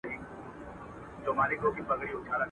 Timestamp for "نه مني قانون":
1.23-1.83